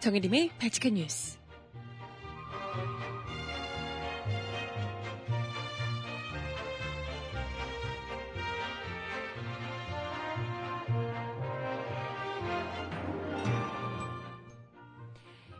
[0.00, 1.38] 정혜림의 발칙한 뉴스.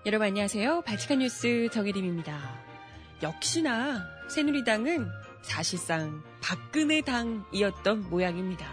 [0.06, 0.80] 여러분 안녕하세요.
[0.86, 2.64] 발칙한 뉴스 정혜림입니다.
[3.22, 5.06] 역시나 새누리당은
[5.42, 8.66] 사실상 박근혜 당이었던 모양입니다.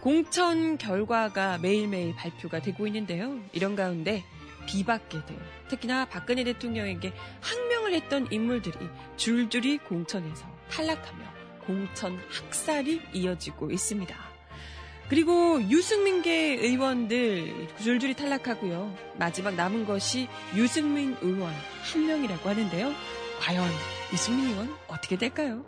[0.00, 3.38] 공천 결과가 매일매일 발표가 되고 있는데요.
[3.52, 4.24] 이런 가운데
[4.66, 5.36] 비박계들,
[5.68, 8.76] 특히나 박근혜 대통령에게 항명을 했던 인물들이
[9.16, 11.24] 줄줄이 공천에서 탈락하며
[11.66, 14.32] 공천 학살이 이어지고 있습니다.
[15.08, 18.96] 그리고 유승민계 의원들 줄줄이 탈락하고요.
[19.18, 22.92] 마지막 남은 것이 유승민 의원 한 명이라고 하는데요.
[23.40, 23.68] 과연
[24.12, 25.66] 유승민 의원 어떻게 될까요?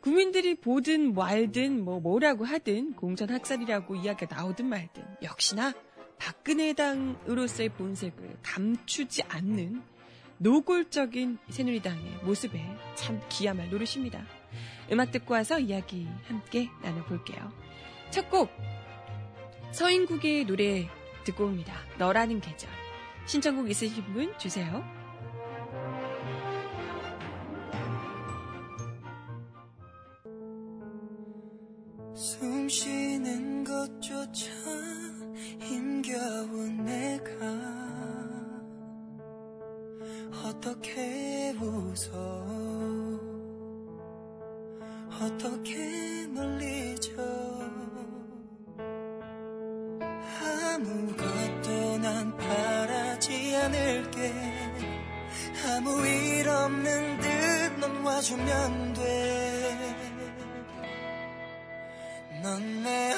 [0.00, 5.74] 국민들이 보든 말든 뭐 뭐라고 하든 공천 학살이라고 이야기가 나오든 말든 역시나
[6.20, 9.82] 박근혜 당으로서의 본색을 감추지 않는
[10.38, 14.24] 노골적인 새누리당의 모습에 참 기야말 노릇입니다.
[14.92, 17.52] 음악 듣고 와서 이야기 함께 나눠볼게요.
[18.10, 18.50] 첫 곡
[19.72, 20.88] 서인국의 노래
[21.24, 21.74] 듣고 옵니다.
[21.98, 22.68] 너라는 계절
[23.26, 24.84] 신청곡 있으신 분 주세요.
[32.14, 34.50] 숨 쉬는 것조차
[36.10, 37.46] 힘겨운 내가
[40.44, 42.10] 어떻게 웃어?
[45.22, 47.12] 어떻게 놀리죠?
[50.42, 54.34] 아무것도 난 바라지 않을게.
[55.64, 57.30] 아무 일 없는 듯
[57.78, 60.00] 넌 와주면 돼.
[62.42, 63.12] 넌내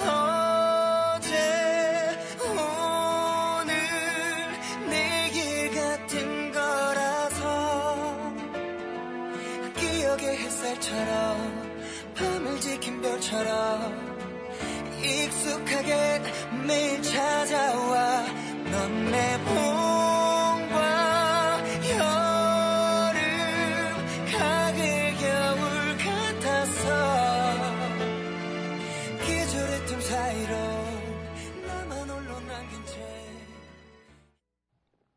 [13.32, 14.12] 별처럼
[15.02, 16.22] 익숙하게
[16.66, 18.22] 매일 찾아와
[18.70, 20.76] 넌 내 봄과
[21.90, 23.16] 여름
[24.30, 26.84] 가을 겨울 같아서
[29.26, 30.52] 계절의 틈 사이로
[31.66, 32.92] 나만 홀로 남긴 채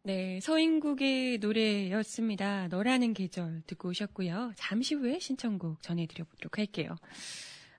[0.04, 2.68] 네, 서인국의 노래였습니다.
[2.70, 4.54] 너라는 계절 듣고 오셨고요.
[4.56, 6.96] 잠시 후에 신청곡 전해드려보도록 할게요.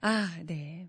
[0.00, 0.88] 아, 네.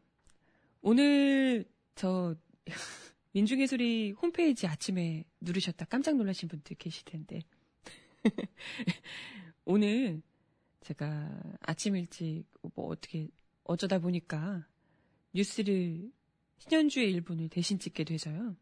[0.81, 2.35] 오늘 저
[3.67, 7.41] 소리 홈페이지 아침에 누르셨다 깜짝 놀라신 분들 계실 텐데.
[9.65, 10.21] 오늘
[10.81, 13.27] 제가 아침 일찍 뭐 어떻게
[13.63, 14.65] 어쩌다 보니까
[15.33, 16.11] 뉴스를
[16.59, 18.55] 신현주의 일본을 대신 찍게 돼서요.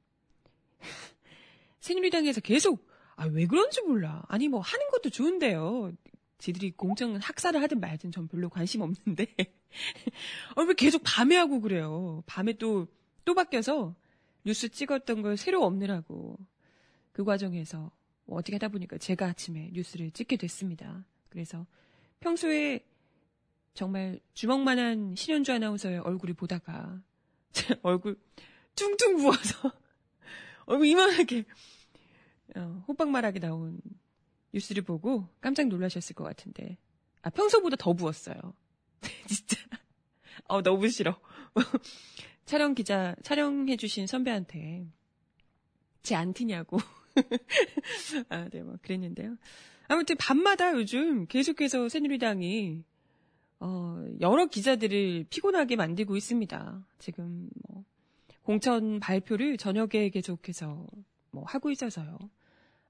[1.80, 4.24] 새누리당에서 계속 아 왜 그런지 몰라.
[4.28, 5.94] 아니 뭐 하는 것도 좋은데요.
[6.38, 9.28] 지들이 공정은 학살을 하든 말든 전 별로 관심 없는데
[10.56, 12.24] 아, 왜 계속 밤에 하고 그래요.
[12.26, 13.96] 밤에 또또 바뀌어서
[14.44, 16.38] 뉴스 찍었던 걸 새로 없느라고
[17.12, 17.92] 그 과정에서
[18.26, 21.06] 뭐 어떻게 하다 보니까 제가 아침에 뉴스를 찍게 됐습니다.
[21.30, 21.66] 그래서
[22.20, 22.86] 평소에
[23.74, 27.02] 정말 주먹만한 신현주 아나운서의 얼굴을 보다가
[27.52, 28.20] 제 얼굴
[28.76, 29.72] 퉁퉁 부어서
[30.66, 31.46] 얼굴 이만하게
[32.56, 33.80] 어, 호빵 말하게 나온
[34.56, 36.78] 뉴스를 보고 깜짝 놀라셨을 것 같은데
[37.22, 38.38] 아 평소보다 더 부었어요.
[39.28, 39.58] 진짜
[40.48, 41.20] 어 너무 싫어.
[42.46, 44.88] 촬영 기자 촬영해주신 선배한테
[46.02, 46.78] 제 안티냐고
[48.30, 49.38] 아, 네, 뭐, 그랬는데요.
[49.88, 52.84] 아무튼, 밤마다 요즘 계속해서 새누리당이,
[53.60, 56.86] 어, 여러 기자들을 피곤하게 만들고 있습니다.
[57.00, 57.84] 지금, 뭐,
[58.44, 60.88] 공천 발표를 저녁에 계속해서,
[61.32, 62.18] 뭐, 하고 있어서요.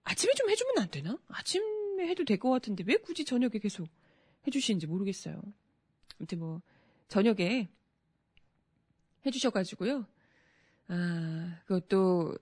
[0.05, 1.17] 아침에 좀 해주면 안 되나?
[1.27, 3.87] 아침에 해도 될 것 같은데, 왜 굳이 저녁에 계속
[4.47, 5.41] 해주시는지 모르겠어요.
[6.19, 6.61] 아무튼 뭐,
[7.09, 7.67] 저녁에
[9.25, 10.05] 해주셔가지고요.
[10.87, 12.37] 아, 그것도,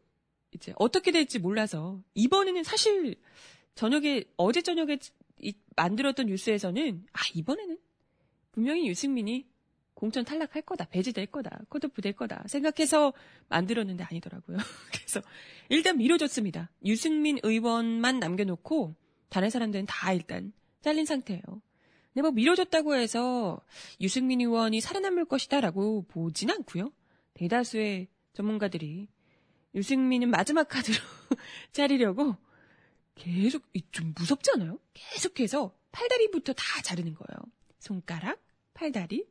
[0.51, 3.15] 이제 어떻게 될지 몰라서 이번에는 사실
[3.73, 4.99] 저녁에 어제 저녁에
[5.41, 7.79] 이, 만들었던 뉴스에서는 아 이번에는
[8.51, 9.47] 분명히 유승민이
[9.93, 13.13] 공천 탈락할 거다 배제될 거다 컷오프 될 거다 생각해서
[13.49, 14.57] 만들었는데 아니더라고요.
[14.91, 15.21] 그래서
[15.69, 16.69] 일단 미뤄졌습니다.
[16.85, 18.95] 유승민 의원만 남겨놓고
[19.29, 21.43] 다른 사람들은 다 일단 잘린 상태예요.
[22.13, 23.59] 근데 뭐 미뤄졌다고 해서
[23.99, 26.91] 유승민 의원이 살아남을 것이다라고 보진 않고요.
[27.33, 29.07] 대다수의 전문가들이
[29.73, 30.95] 유승민은 마지막 카드로
[31.71, 32.35] 자르려고
[33.15, 34.79] 계속 좀 무섭지 않아요?
[34.93, 37.51] 계속해서 팔다리부터 다 자르는 거예요.
[37.79, 38.39] 손가락,
[38.73, 39.25] 팔다리,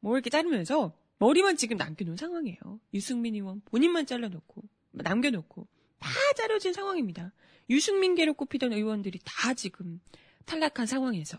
[0.00, 2.80] 뭐 이렇게 자르면서 머리만 지금 남겨놓은 상황이에요.
[2.94, 4.62] 유승민 의원 본인만 잘라놓고
[4.92, 5.66] 남겨놓고
[5.98, 7.32] 다 자르진 상황입니다.
[7.68, 10.00] 유승민계로 꼽히던 의원들이 다 지금
[10.46, 11.38] 탈락한 상황에서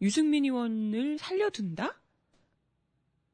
[0.00, 2.00] 유승민 의원을 살려둔다?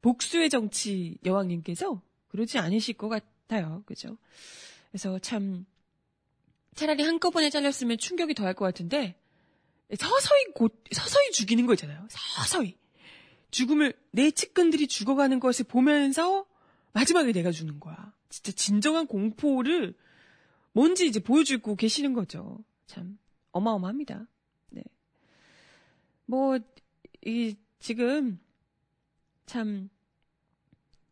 [0.01, 3.83] 복수의 정치 여왕님께서 그러지 않으실 것 같아요.
[3.85, 4.17] 그죠?
[4.89, 5.65] 그래서 참
[6.73, 9.19] 차라리 한꺼번에 잘렸으면 충격이 더할 것 같은데
[9.95, 12.07] 서서히 곧 서서히 죽이는 거잖아요.
[12.09, 12.77] 서서히
[13.55, 16.45] 죽음을 내 측근들이 죽어가는 것을 보면서
[16.93, 18.13] 마지막에 내가 죽는 거야.
[18.29, 19.93] 진짜 진정한 공포를
[20.73, 22.59] 뭔지 이제 보여주고 계시는 거죠.
[22.85, 23.17] 참
[23.51, 24.27] 어마어마합니다.
[24.71, 24.83] 네.
[26.25, 26.59] 뭐
[27.25, 28.39] 이 지금
[29.47, 29.89] 참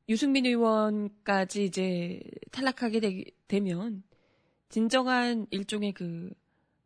[0.07, 4.03] 유승민 의원까지 이제 탈락하게 되, 면
[4.69, 6.31] 진정한 일종의 그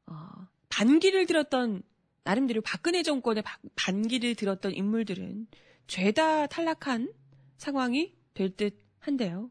[0.06, 1.84] 어, 반기를 들었던
[2.28, 5.48] 나름대로 박근혜 정권의 바, 반기를 들었던 인물들은
[5.88, 7.14] 죄다 탈락한
[7.56, 9.50] 상황이 될 듯 한데요.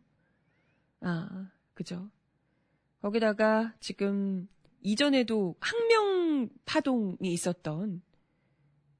[1.01, 2.11] 아, 그죠.
[3.01, 4.47] 거기다가 지금
[4.83, 8.03] 이전에도 항명 파동이 있었던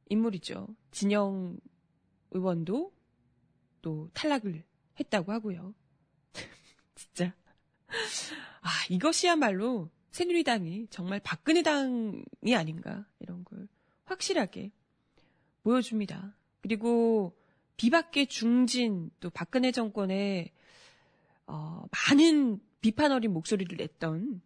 [0.09, 0.69] 인물이죠.
[0.91, 1.59] 진영
[2.31, 2.95] 의원도
[3.83, 4.65] 또 탈락을
[4.99, 5.75] 했다고 하고요.
[6.95, 7.35] 진짜.
[8.63, 13.69] 아, 이것이야말로 새누리당이 정말 박근혜 당이 아닌가 이런 걸
[14.07, 14.73] 확실하게
[15.63, 16.35] 보여줍니다.
[16.63, 17.37] 그리고
[17.77, 20.53] 비박계 중진 또 박근혜 정권에
[21.47, 24.41] 어, 많은 비판 어린 목소리를 냈던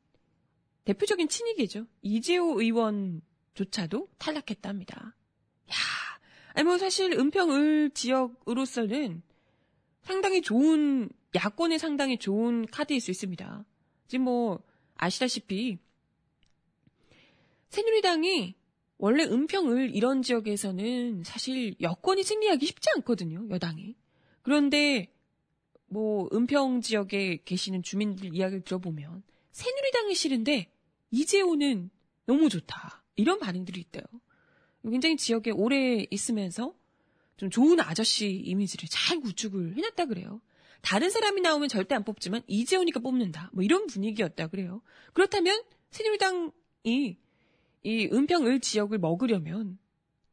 [0.87, 1.87] 대표적인 친이계죠.
[2.03, 5.15] 이재호 의원조차도 탈락했답니다.
[5.71, 5.75] 야,
[6.55, 9.23] 아니 뭐 사실 은평을 지역으로서는
[10.03, 13.65] 상당히 좋은 야권에 상당히 좋은 카드일 수 있습니다.
[14.09, 14.70] 지금 뭐
[15.01, 15.79] 아시다시피
[17.69, 18.55] 새누리당이
[18.99, 23.49] 원래 은평을 이런 지역에서는 사실 여권이 승리하기 쉽지 않거든요.
[23.49, 23.97] 여당이.
[24.43, 25.11] 그런데
[25.87, 30.71] 뭐 은평 지역에 계시는 주민들 이야기를 들어보면 새누리당이 싫은데
[31.11, 31.91] 이재호는
[32.27, 33.03] 너무 좋다.
[33.17, 34.05] 이런 반응들이 있대요.
[34.83, 36.75] 굉장히 지역에 오래 있으면서
[37.37, 40.41] 좀 좋은 아저씨 이미지를 잘 구축을 해놨다 그래요.
[40.81, 43.51] 다른 사람이 나오면 절대 안 뽑지만 이재호니까 뽑는다.
[43.53, 44.83] 뭐 이런 분위기였다 그래요.
[45.13, 47.19] 그렇다면 새누리당이
[47.83, 49.79] 이 은평을 지역을 먹으려면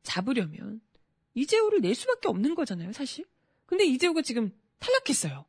[0.04, 0.82] 잡으려면
[1.34, 3.26] 이재호를 낼 수밖에 없는 거잖아요, 사실.
[3.66, 5.46] 근데 이재호가 지금 탈락했어요.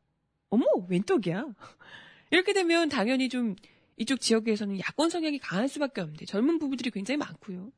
[0.50, 1.46] 어머, 웬 떡이야?
[2.30, 3.56] 이렇게 되면 당연히 좀
[3.96, 7.72] 이쪽 지역에서는 야권 성향이 강할 수밖에 없는데 젊은 부부들이 굉장히 많고요.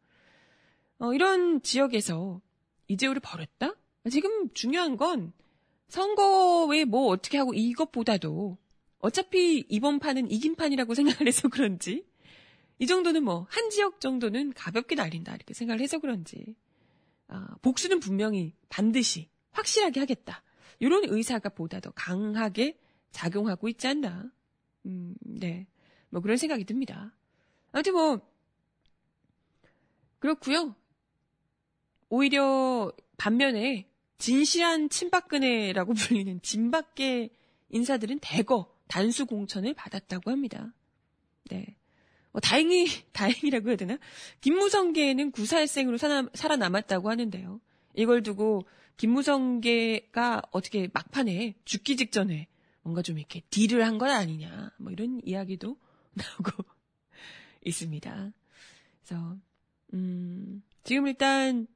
[0.99, 2.41] 어, 이런 지역에서
[2.89, 3.75] 이재호를 버렸다?
[4.11, 5.33] 지금 중요한 건
[5.91, 8.57] 선거에 뭐 어떻게 하고 이것보다도
[9.01, 12.07] 어차피 이번 판은 이긴 판이라고 생각을 해서 그런지
[12.79, 16.57] 이 정도는 뭐 한 지역 정도는 가볍게 날린다 이렇게 생각을 해서 그런지
[17.29, 20.43] 아, 복수는 분명히 반드시 확실하게 하겠다
[20.79, 22.79] 이런 의사가 보다 더 강하게
[23.11, 24.31] 작용하고 있지 않나
[24.87, 25.67] 음, 네,
[26.09, 27.13] 뭐 그런 생각이 듭니다.
[27.73, 28.21] 아무튼 뭐
[30.21, 30.75] 그렇고요.
[32.09, 33.90] 오히려 반면에
[34.21, 37.31] 진실한 친박근혜라고 불리는 진박계
[37.71, 40.73] 인사들은 대거 단수 공천을 받았다고 합니다.
[41.51, 41.77] 네.
[42.33, 43.99] 뭐 다행히 다행이라고 해야 되나?
[44.41, 47.61] 김무성계는 구사일생으로 살아남았다고 하는데요.
[47.95, 48.65] 이걸 두고
[48.99, 52.47] 김무성계가 어떻게 막판에 죽기 직전에
[52.83, 55.77] 뭔가 좀 이렇게 딜을 한 건 아니냐, 뭐 이런 이야기도
[56.15, 56.65] 나오고
[57.65, 58.33] 있습니다.
[59.03, 59.37] 그래서
[59.95, 61.67] 음, 지금 일단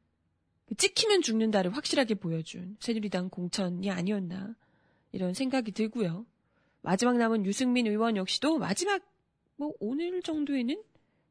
[0.76, 4.56] 찍히면 죽는다를 확실하게 보여준 새누리당 공천이 아니었나
[5.12, 6.26] 이런 생각이 들고요.
[6.80, 9.02] 마지막 남은 유승민 의원 역시도 마지막
[9.56, 10.82] 뭐 오늘 정도에는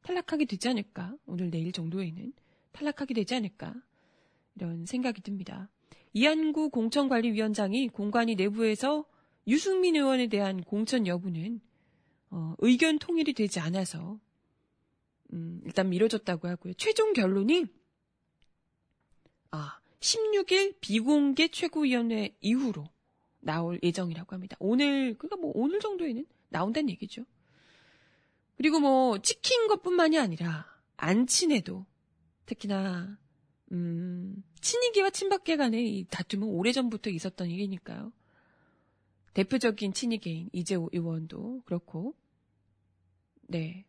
[0.03, 2.33] 탈락하게 되지 않을까 오늘 내일 정도에는
[2.71, 3.73] 탈락하게 되지 않을까
[4.55, 5.69] 이런 생각이 듭니다.
[6.13, 9.05] 이한구 공천관리위원장이 공관위 내부에서
[9.47, 11.59] 유승민 의원에 대한 공천 여부는
[12.29, 14.19] 어, 의견 통일이 되지 않아서
[15.33, 16.73] 음, 일단 미뤄졌다고 하고요.
[16.75, 17.65] 최종 결론이
[19.55, 22.89] 아, 16일 비공개 최고위원회 이후로
[23.39, 24.57] 나올 예정이라고 합니다.
[24.59, 27.23] 오늘, 그니까 뭐 오늘 정도에는 나온다는 얘기죠.
[28.57, 30.65] 그리고 뭐 찍힌 것뿐만이 아니라
[30.97, 31.85] 안 친해도
[32.47, 33.19] 특히나
[33.71, 38.11] 음, 친이계와 친박계 간의 이 다툼은 오래전부터 있었던 일이니까요.
[39.35, 42.15] 대표적인 친이계인 이재호 의원도 그렇고
[43.43, 43.85] 네.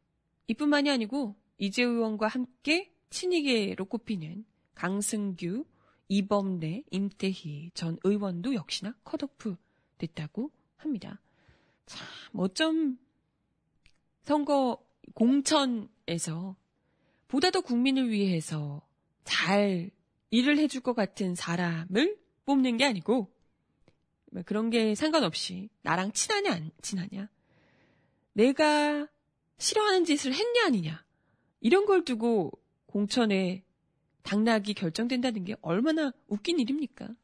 [0.48, 4.44] 이뿐만이 아니고 이재호 의원과 함께 친이계로 꼽히는
[4.74, 5.64] 강승규,
[6.08, 9.56] 이범래, 임태희 전 의원도 역시나 컷오프
[9.98, 11.20] 됐다고 합니다.
[11.86, 12.98] 참, 어쩜
[14.22, 16.56] 선거 공천에서
[17.28, 18.82] 보다 더 국민을 위해서
[19.24, 19.90] 잘
[20.30, 23.32] 일을 해줄 것 같은 사람을 뽑는 게 아니고
[24.44, 27.28] 그런 게 상관없이 나랑 친하냐 안 친하냐
[28.32, 29.08] 내가
[29.58, 31.04] 싫어하는 짓을 했냐 아니냐
[31.60, 32.52] 이런 걸 두고
[32.86, 33.63] 공천에
[34.24, 37.14] 당락이 결정된다는 게 얼마나 웃긴 일입니까?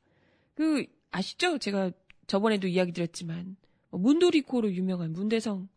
[0.55, 1.59] 그 아시죠?
[1.59, 1.91] 제가
[2.27, 3.57] 저번에도 이야기 드렸지만
[3.91, 5.69] 뭐 문도리코로 유명한 문대성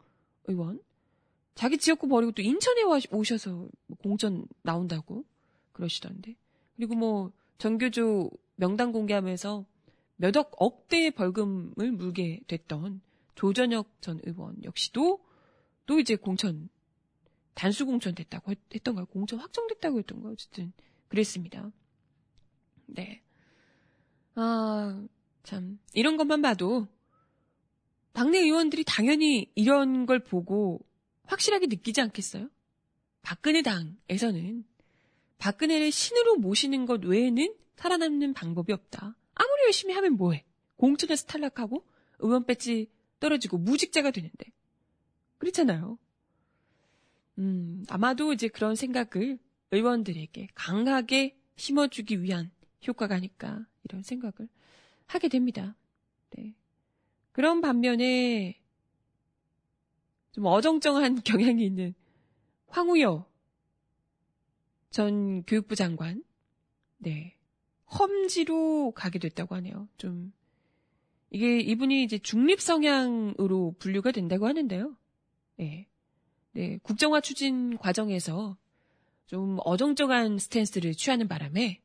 [0.46, 0.80] 의원
[1.56, 5.24] 자기 지역구 버리고 또 인천에 오셔서 뭐 공천 나온다고
[5.72, 6.36] 그러시던데
[6.75, 9.65] 그리고 뭐 전교조 명단 공개하면서
[10.18, 13.01] 몇억 억대의 벌금을 물게 됐던
[13.36, 15.24] 조전혁 전 의원 역시도
[15.86, 16.70] 또 이제 공천
[17.53, 20.74] 단수 공천 됐다고 했, 던가요 공천 확정됐다고 했던 거 어쨌든
[21.13, 21.72] 그랬습니다.
[22.88, 23.22] 네.
[24.34, 25.05] 아,
[25.43, 26.88] 참 이런 것만 봐도
[28.13, 30.84] 당내 의원들이 당연히 이런 걸 보고
[31.25, 32.50] 확실하게 느끼지 않겠어요?
[33.22, 34.65] 박근혜 당에서는
[35.38, 39.15] 박근혜를 신으로 모시는 것 외에는 살아남는 방법이 없다.
[39.36, 40.43] 아무리 열심히 하면 뭐해?
[40.77, 41.86] 공천에서 탈락하고
[42.20, 42.89] 의원 배지
[43.20, 44.51] 떨어지고 무직자가 되는데.
[45.38, 46.00] 그렇잖아요.
[47.38, 49.38] 음, 아마도 이제 그런 생각을
[49.74, 52.51] 의원들에게 강하게 심어주기 위한
[52.88, 54.48] 효과가 아닐까, 이런 생각을
[55.08, 55.75] 하게 됩니다.
[56.32, 56.56] 네.
[57.32, 58.62] 그런 반면에
[60.32, 61.94] 좀 어정쩡한 경향이 있는
[62.68, 63.27] 황우여
[64.92, 66.24] 전 교육부 장관,
[66.98, 67.36] 네.
[67.86, 69.88] 험지로 가게 됐다고 하네요.
[69.98, 70.34] 좀,
[71.32, 74.96] 이게 이분이 이제 중립 성향으로 분류가 된다고 하는데요.
[75.56, 75.88] 네.
[76.51, 76.77] 네.
[76.84, 78.56] 국정화 추진 과정에서
[79.27, 81.82] 좀 어정쩡한 스탠스를 취하는 바람에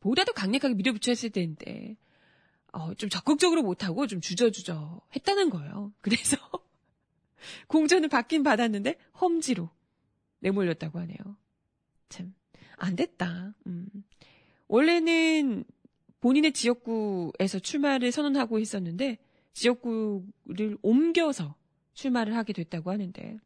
[0.00, 1.96] 보다도 강력하게 밀어붙였을 때인데,
[2.72, 5.92] 어, 좀 적극적으로 못하고 좀 주저주저 했다는 거예요.
[6.00, 6.36] 그래서
[7.68, 9.70] 공전을 받긴 받았는데 험지로
[10.40, 11.18] 내몰렸다고 하네요.
[12.08, 12.34] 참,
[12.76, 13.54] 안 됐다.
[13.66, 13.88] 음.
[14.68, 15.64] 원래는
[16.20, 19.18] 본인의 지역구에서 출마를 선언하고 있었는데
[19.52, 21.54] 지역구를 옮겨서
[21.94, 23.38] 출마를 하게 됐다고 하는데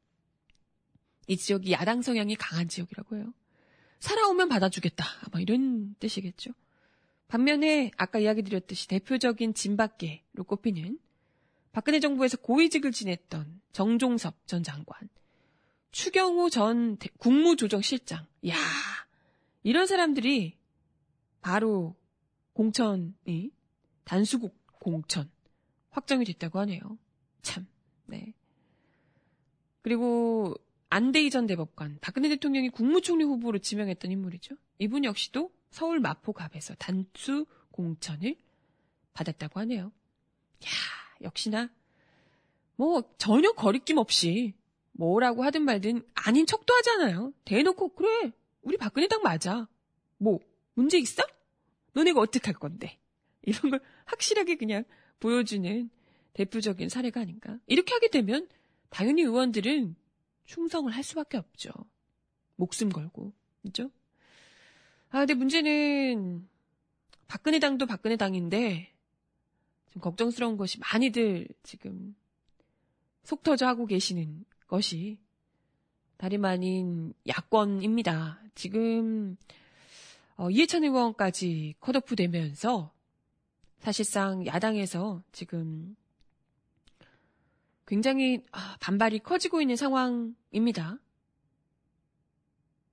[1.30, 3.32] 이 지역이 야당 성향이 강한 지역이라고 해요.
[4.00, 5.04] 살아오면 받아주겠다.
[5.22, 6.50] 아마 이런 뜻이겠죠.
[7.28, 10.98] 반면에 아까 이야기 드렸듯이 대표적인 진밖계로 꼽히는
[11.70, 15.08] 박근혜 정부에서 고위직을 지냈던 정종섭 전 장관,
[15.92, 18.56] 추경호 전 국무조정실장, 야
[19.62, 20.58] 이런 사람들이
[21.42, 21.94] 바로
[22.54, 23.52] 공천이
[24.02, 25.30] 단수국 공천
[25.90, 26.98] 확정이 됐다고 하네요.
[27.42, 27.68] 참,
[28.06, 28.34] 네.
[29.82, 30.56] 그리고
[30.90, 34.56] 안대희 전 대법관, 박근혜 대통령이 국무총리 후보로 지명했던 인물이죠.
[34.78, 38.36] 이분 역시도 서울 마포갑에서 단수 공천을
[39.12, 39.86] 받았다고 하네요.
[39.86, 40.68] 야
[41.22, 41.70] 역시나
[42.74, 44.54] 뭐 전혀 거리낌 없이
[44.92, 47.32] 뭐라고 하든 말든 아닌 척도 하잖아요.
[47.44, 48.32] 대놓고 그래
[48.62, 49.68] 우리 박근혜 당 맞아.
[50.18, 50.40] 뭐
[50.74, 51.22] 문제 있어?
[51.92, 52.98] 너네가 어떻게 할 건데?
[53.42, 54.84] 이런 걸 확실하게 그냥
[55.20, 55.88] 보여주는
[56.32, 57.58] 대표적인 사례가 아닌가.
[57.66, 58.48] 이렇게 하게 되면
[58.90, 59.94] 당연히 의원들은
[60.50, 61.70] 충성을 할 수밖에 없죠.
[62.56, 63.32] 목숨 걸고.
[63.62, 63.88] 그죠?
[65.10, 66.48] 아, 근데 문제는
[67.28, 68.92] 박근혜 당도 박근혜 당인데
[69.92, 72.16] 좀 걱정스러운 것이 많이들 지금
[73.22, 75.18] 속 터져 하고 계시는 것이
[76.16, 78.42] 다름 아닌 야권입니다.
[78.56, 79.36] 지금
[80.36, 82.92] 어, 이해찬 의원까지 컷오프 되면서
[83.78, 85.94] 사실상 야당에서 지금
[87.90, 91.00] 굉장히 아, 반발이 커지고 있는 상황입니다.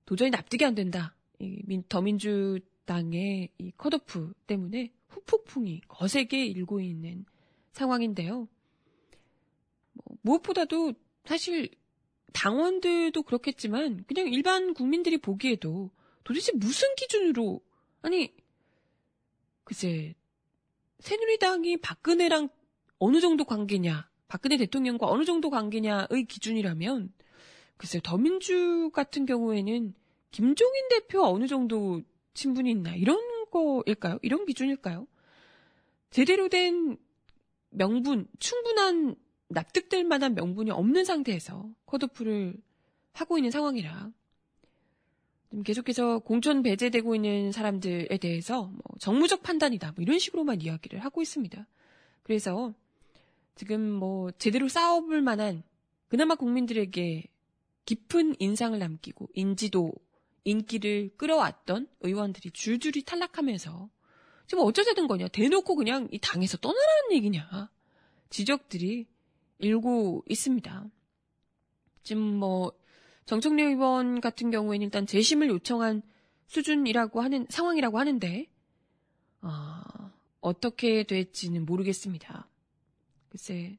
[0.06, 1.14] 도저히 납득이 안 된다.
[1.38, 7.24] 이 더민주당의 이 컷오프 때문에 후폭풍이 거세게 일고 있는
[7.70, 8.48] 상황인데요.
[9.92, 11.70] 뭐, 무엇보다도 사실
[12.32, 15.92] 당원들도 그렇겠지만 그냥 일반 국민들이 보기에도
[16.24, 17.60] 도대체 무슨 기준으로
[18.02, 18.34] 아니
[19.62, 20.16] 글쎄
[20.98, 22.48] 새누리당이 박근혜랑
[22.98, 27.12] 어느 정도 관계냐 박근혜 대통령과 어느 정도 관계냐의 기준이라면
[27.78, 29.94] 글쎄 더민주 같은 경우에는
[30.30, 32.02] 김종인 대표 어느 정도
[32.34, 33.18] 친분이 있나 이런
[33.50, 34.18] 거일까요?
[34.22, 35.06] 이런 기준일까요?
[36.10, 36.98] 제대로 된
[37.70, 39.16] 명분, 충분한
[39.48, 42.56] 납득될 만한 명분이 없는 상태에서 컷오프를
[43.14, 44.10] 하고 있는 상황이라
[45.64, 51.66] 계속해서 공천 배제되고 있는 사람들에 대해서 뭐 정무적 판단이다 뭐 이런 식으로만 이야기를 하고 있습니다.
[52.22, 52.74] 그래서
[53.58, 55.64] 지금 뭐 제대로 싸워볼 만한
[56.06, 57.24] 그나마 국민들에게
[57.86, 59.92] 깊은 인상을 남기고 인지도,
[60.44, 63.90] 인기를 끌어왔던 의원들이 줄줄이 탈락하면서
[64.46, 67.68] 지금 어쩌자는 거냐 대놓고 그냥 이 당에서 떠나라는 얘기냐
[68.30, 69.08] 지적들이
[69.58, 70.86] 일고 있습니다.
[72.04, 72.72] 지금 뭐
[73.26, 76.02] 정청래 의원 같은 경우에는 일단 재심을 요청한
[76.46, 78.46] 수준이라고 하는 상황이라고 하는데
[79.40, 82.48] 아, 어떻게 될지는 모르겠습니다.
[83.28, 83.78] 글쎄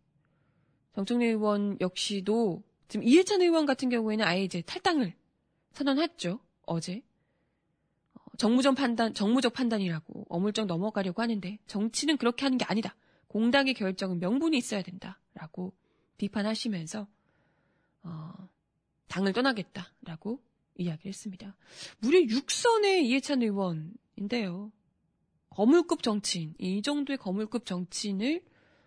[0.93, 5.13] 정청래 의원 역시도 지금 이해찬 의원 같은 경우에는 아예 이제 탈당을
[5.73, 6.39] 선언했죠.
[6.65, 7.03] 어제.
[8.13, 12.95] 어, 정무적 판단, 정무적 판단이라고 어물쩍 넘어가려고 하는데 정치는 그렇게 하는 게 아니다.
[13.27, 15.73] 공당의 결정은 명분이 있어야 된다라고
[16.17, 17.07] 비판하시면서
[18.03, 18.49] 어,
[19.07, 20.41] 당을 떠나겠다라고
[20.77, 21.55] 이야기를 했습니다.
[21.99, 24.71] 무려 6선의 이해찬 의원인데요.
[25.49, 28.41] 거물급 정치인, 이 정도의 거물급 정치인을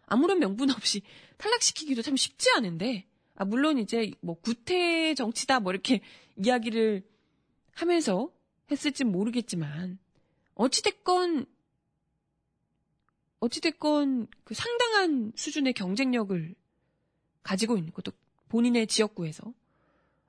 [0.06, 1.02] 아무런 명분 없이
[1.38, 6.00] 탈락시키기도 참 쉽지 않은데, 아, 물론 이제 뭐 구태 정치다 뭐 이렇게
[6.36, 7.02] 이야기를
[7.72, 8.30] 하면서
[8.70, 9.98] 했을진 모르겠지만,
[10.54, 11.46] 어찌됐건
[13.40, 16.54] 어찌됐건 그 상당한 수준의 경쟁력을
[17.42, 18.12] 가지고 있는 것도
[18.48, 19.52] 본인의 지역구에서.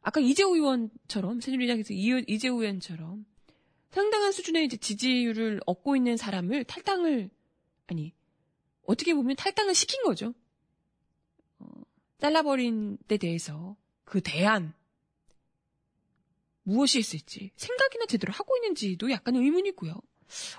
[0.02, 3.26] 아까 이재호 의원처럼 새누리당에서 이재호 의원처럼
[3.92, 7.30] 상당한 수준의 이제 지지율을 얻고 있는 사람을 탈당을
[7.88, 8.14] 아니
[8.86, 10.34] 어떻게 보면 탈당을 시킨 거죠.
[11.60, 11.66] 어,
[12.20, 14.74] 잘라버린 데 대해서 그 대안
[16.64, 19.94] 무엇이 있을지 생각이나 제대로 하고 있는지도 약간 의문이고요.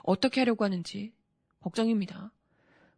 [0.03, 1.13] 어떻게 하려고 하는지
[1.61, 2.33] 걱정입니다.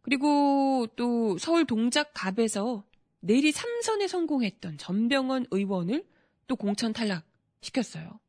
[0.01, 2.85] 그리고 또 서울 동작갑에서
[3.19, 6.05] 내리 3선에 성공했던 전병헌 의원을
[6.47, 8.19] 또 공천 탈락시켰어요.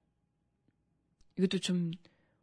[1.37, 1.93] 이것도 좀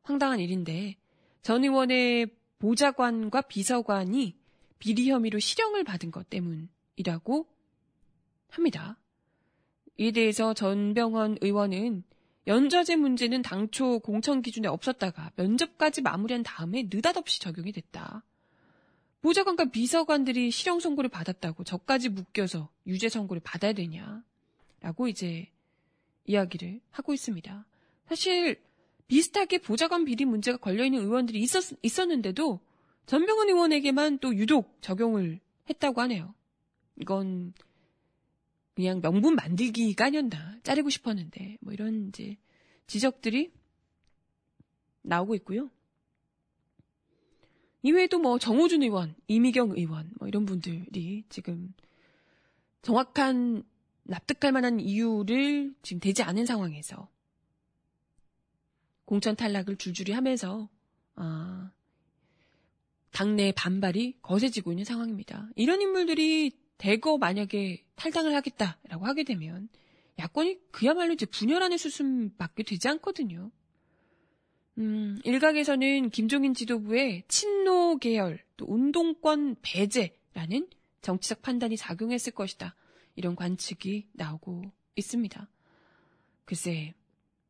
[0.03, 0.97] 황당한 일인데
[1.41, 2.27] 전 의원의
[2.59, 4.37] 보좌관과 비서관이
[4.79, 7.47] 비리 혐의로 실형을 받은 것 때문이라고
[8.49, 8.97] 합니다.
[9.97, 12.03] 이에 대해서 전병헌 의원은
[12.47, 18.23] 연좌제 문제는 당초 공천 기준에 없었다가 면접까지 마무리한 다음에 느닷없이 적용이 됐다.
[19.21, 24.23] 보좌관과 비서관들이 실형 선고를 받았다고 저까지 묶여서 유죄 선고를 받아야 되냐.
[24.81, 25.49] 라고 이제
[26.25, 27.65] 이야기를 하고 있습니다.
[28.07, 28.61] 사실
[29.07, 32.59] 비슷하게 보좌관 비리 문제가 걸려있는 의원들이 있었, 있었는데도
[33.05, 35.39] 전병헌 의원에게만 또 유독 적용을
[35.69, 36.33] 했다고 하네요.
[36.97, 37.53] 이건
[38.75, 40.59] 그냥 명분 만들기가 아니었나.
[40.63, 41.57] 자르고 싶었는데.
[41.61, 42.37] 뭐 이런 이제
[42.87, 43.51] 지적들이
[45.01, 45.69] 나오고 있고요.
[47.83, 51.73] 이외에도 뭐 정호준 의원, 이미경 의원 뭐 이런 분들이 지금
[52.81, 53.63] 정확한
[54.03, 57.09] 납득할 만한 이유를 지금 되지 않은 상황에서
[59.05, 60.67] 공천 탈락을 줄줄이 하면서
[61.15, 61.71] 아,
[63.15, 65.47] 당내 반발이 거세지고 있는 상황입니다.
[65.55, 69.69] 이런 인물들이 대거 만약에 탈당을 하겠다라고 하게 되면
[70.19, 73.51] 야권이 그야말로 이제 분열안의 수순밖에 되지 않거든요.
[74.79, 80.67] 음, 일각에서는 김종인 지도부의 친노 계열, 또 운동권 배제라는
[81.01, 82.75] 정치적 판단이 작용했을 것이다.
[83.15, 85.49] 이런 관측이 나오고 있습니다.
[86.43, 86.93] 글쎄,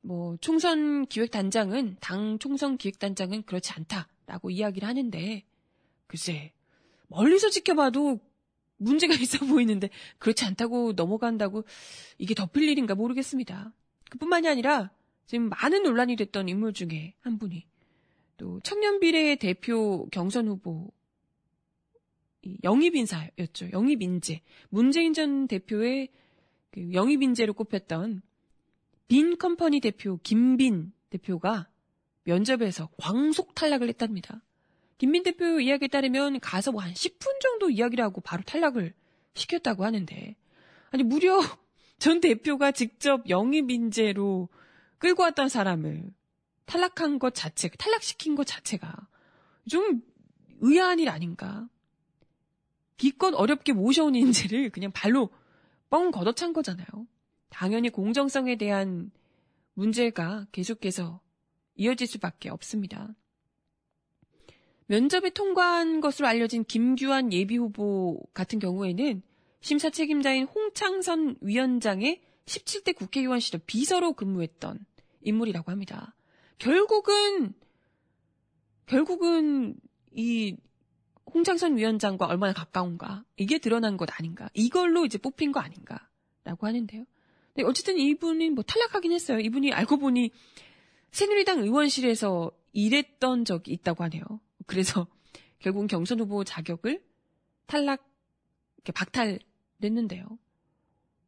[0.02, 5.44] 뭐, 총선 기획단장은, 당 총선 기획단장은 그렇지 않다라고 이야기를 하는데,
[6.08, 6.54] 글쎄,
[7.08, 8.20] 멀리서 지켜봐도
[8.78, 9.90] 문제가 있어 보이는데,
[10.20, 11.64] 그렇지 않다고 넘어간다고
[12.18, 13.74] 이게 덮일 일인가 모르겠습니다.
[14.10, 14.92] 그뿐만이 아니라,
[15.26, 17.66] 지금 많은 논란이 됐던 인물 중에 한 분이
[18.38, 20.92] 또 청년 비례 대표 경선 후보
[22.64, 23.72] 영입 인사였죠.
[23.72, 24.42] 영입 인재.
[24.70, 26.10] 문재인 전 대표의
[26.72, 28.22] 그 영입 인재로 꼽혔던
[29.08, 31.68] 빈 컴퍼니 대표 김빈 대표가
[32.24, 34.42] 면접에서 광속 탈락을 했답니다.
[34.98, 38.94] 김빈 대표 이야기에 따르면 가서 뭐 한 10분 정도 이야기를 하고 바로 탈락을
[39.34, 40.36] 시켰다고 하는데
[40.92, 41.40] 아니 무려
[42.00, 44.50] 전 대표가 직접 영입 인재로
[44.98, 46.14] 끌고 왔던 사람을
[46.66, 49.08] 탈락한 것 자체, 탈락시킨 것 자체가
[49.70, 50.02] 좀
[50.62, 51.68] 의아한 일 아닌가.
[52.98, 55.30] 기껏 어렵게 모셔온 인재를 그냥 발로
[55.90, 56.88] 뻥 걷어찬 거잖아요.
[57.50, 59.12] 당연히 공정성에 대한
[59.74, 61.22] 문제가 계속해서
[61.76, 63.14] 이어질 수밖에 없습니다.
[64.88, 69.22] 면접에 통과한 것으로 알려진 김규환 예비 후보 같은 경우에는
[69.62, 74.86] 심사 책임자인 홍창선 위원장의 17대 국회의원 시절 비서로 근무했던
[75.22, 76.14] 인물이라고 합니다.
[76.60, 77.54] 결국은
[78.86, 79.76] 결국은
[80.12, 80.56] 이
[81.34, 87.06] 홍창선 위원장과 얼마나 가까운가 이게 드러난 것 아닌가 이걸로 이제 뽑힌 거 아닌가라고 하는데요.
[87.56, 89.40] 네, 어쨌든 이분이 뭐 탈락하긴 했어요.
[89.40, 90.32] 이분이 알고 보니
[91.12, 94.24] 새누리당 의원실에서 일했던 적이 있다고 하네요.
[94.66, 95.08] 그래서
[95.60, 97.04] 결국은 경선 후보 자격을
[97.66, 98.08] 탈락
[98.94, 100.38] 박탈냈는데요.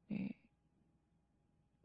[0.09, 0.29] 네.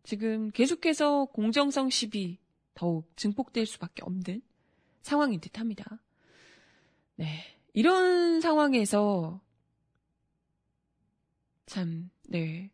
[0.02, 2.38] 지금 계속해서 공정성 시비
[2.74, 4.42] 더욱 증폭될 수밖에 없는
[5.02, 6.00] 상황인 듯 합니다.
[7.16, 7.56] 네.
[7.72, 9.40] 이런 상황에서
[11.66, 12.70] 참, 네.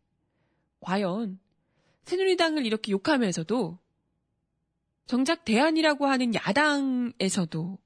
[0.81, 1.39] 과연
[2.03, 3.77] 새누리당을 이렇게 욕하면서도
[5.05, 7.77] 정작 대안이라고 하는 야당에서도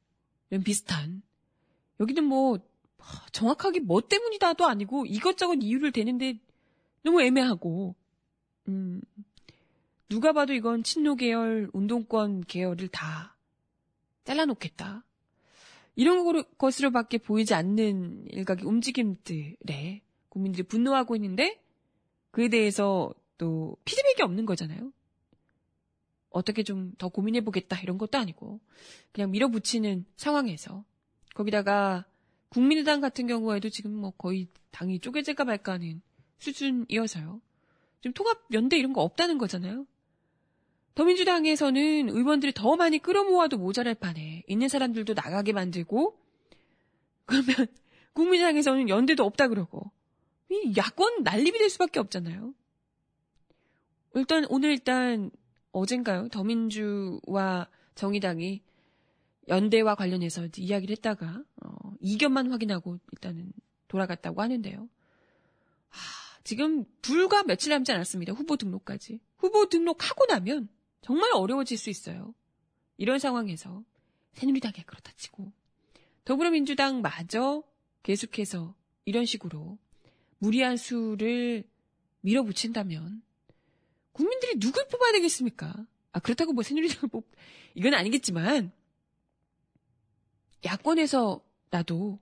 [0.62, 1.24] 비슷한
[2.00, 2.60] 여기는 뭐
[3.32, 6.40] 정확하게 뭐 때문이다도 아니고 이것저것 이유를 대는데
[7.04, 7.96] 너무 애매하고
[8.68, 9.02] 음,
[10.10, 13.36] 누가 봐도 이건 친노 계열, 운동권 계열을 다
[14.26, 15.04] 잘라놓겠다.
[15.96, 21.62] 이런 것으로밖에 보이지 않는 일각의 움직임들에 국민들이 분노하고 있는데
[22.32, 24.92] 그에 대해서 또 피드백이 없는 거잖아요.
[26.34, 28.60] 어떻게 좀 더 고민해보겠다 이런 것도 아니고
[29.12, 30.84] 그냥 밀어붙이는 상황에서
[31.34, 32.06] 거기다가
[32.50, 36.02] 국민의당 같은 경우에도 지금 뭐 거의 당이 쪼개질까 말까 하는
[36.40, 37.42] 수준이어서요.
[38.02, 39.88] 지금 통합 연대 이런 거 없다는 거잖아요.
[40.96, 46.20] 더민주당에서는 의원들이 더 많이 끌어모아도 모자랄 판에 있는 사람들도 나가게 만들고
[47.26, 47.68] 그러면
[48.14, 49.92] 국민의당에서는 연대도 없다 그러고
[50.52, 52.54] 이 야권 난립이 될 수밖에 없잖아요.
[54.16, 55.32] 일단 오늘 일단
[55.74, 58.62] 어젠가요 더민주와 정의당이
[59.50, 63.52] 연대와 관련해서 이야기를 했다가 어, 이견만 확인하고 일단은
[63.90, 64.88] 돌아갔다고 하는데요.
[65.90, 65.96] 아,
[66.44, 68.34] 지금 불과 며칠 남지 않았습니다.
[68.34, 69.20] 후보 등록까지.
[69.38, 70.70] 후보 등록하고 나면
[71.02, 72.34] 정말 어려워질 수 있어요.
[72.98, 73.84] 이런 상황에서
[74.34, 75.52] 새누리당이 그렇다 치고
[76.24, 77.64] 더불어민주당 마저
[78.04, 79.78] 계속해서 이런 식으로
[80.38, 81.66] 무리한 수를
[82.22, 83.22] 밀어붙인다면
[84.14, 85.86] 국민들이 누굴 뽑아야 되겠습니까?
[86.12, 87.30] 아 그렇다고 뭐 새누리당을 뽑
[87.76, 88.72] 이건 아니겠지만
[90.64, 92.20] 야권에서 나도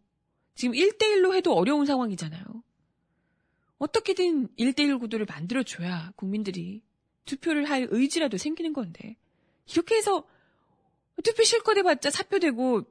[0.56, 2.44] 지금 1대1로 해도 어려운 상황이잖아요.
[3.78, 6.82] 어떻게든 1대1 구도를 만들어줘야 국민들이
[7.26, 9.18] 투표를 할 의지라도 생기는 건데
[9.72, 10.28] 이렇게 해서
[11.24, 12.84] 투표 실컷 해봤자 사표되고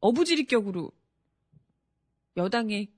[0.00, 0.92] 어부지리격으로
[2.36, 2.92] 여당의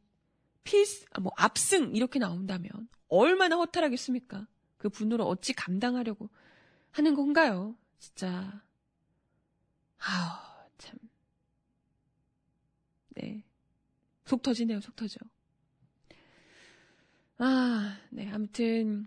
[0.64, 0.84] 필,
[1.20, 4.46] 뭐 압승 이렇게 나온다면 얼마나 허탈하겠습니까?
[4.76, 6.28] 그 분노를 어찌 감당하려고
[6.90, 7.76] 하는 건가요?
[7.98, 8.62] 진짜
[9.98, 10.98] 아우 참
[13.16, 13.42] 네.
[14.24, 15.18] 속 터지네요, 속 터져.
[17.38, 18.30] 아, 네.
[18.30, 19.06] 아무튼,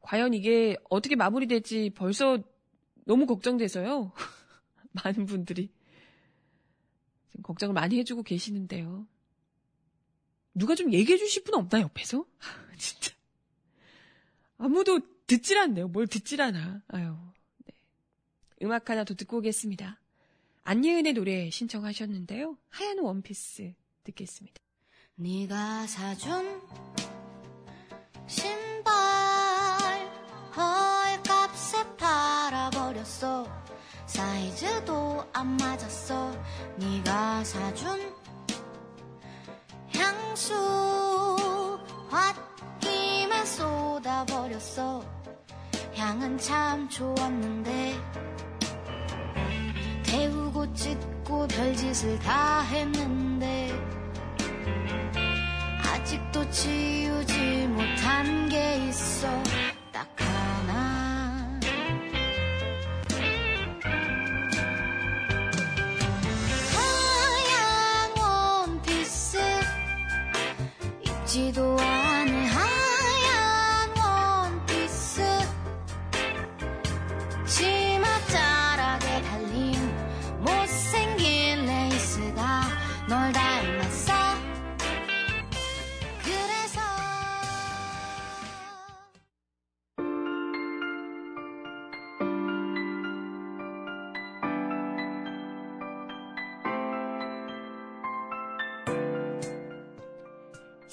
[0.00, 2.38] 과연 이게 어떻게 마무리될지 벌써
[3.04, 4.12] 너무 걱정돼서요.
[4.92, 5.70] 많은 분들이
[7.28, 9.06] 지금 걱정을 많이 해주고 계시는데요.
[10.54, 12.24] 누가 좀 얘기해 주실 분 없나, 옆에서?
[12.78, 13.17] 진짜.
[14.58, 15.88] 아무도 듣질 않네요.
[15.88, 16.82] 뭘 듣질 않아.
[16.88, 17.16] 아유.
[17.64, 17.74] 네.
[18.62, 20.00] 음악 하나 더 듣고 오겠습니다.
[20.64, 22.58] 안예은의 노래 신청하셨는데요.
[22.68, 23.72] 하얀 원피스
[24.04, 24.60] 듣겠습니다.
[25.14, 26.60] 네가 사준
[28.26, 28.92] 신발
[30.54, 33.46] 헐값에 팔아버렸어
[34.06, 36.32] 사이즈도 안 맞았어
[36.78, 38.00] 네가 사준
[39.94, 40.54] 향수
[42.10, 42.47] 홧
[43.44, 45.02] 쏟아버렸어.
[45.94, 47.94] 향은 참 좋았는데.
[50.04, 53.70] 태우고 찢고 별짓을 다 했는데.
[55.82, 59.28] 아직도 지우지 못한 게 있어.
[59.92, 61.58] 딱 하나.
[66.74, 69.38] 하얀 원피스
[71.02, 72.07] 입지도 않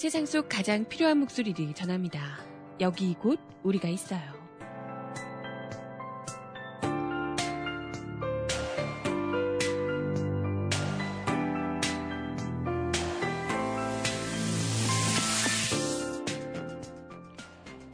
[0.05, 2.37] 세상 속 가장 필요한 목소리를 전합니다.
[2.79, 4.21] 여기 곧 우리가 있어요.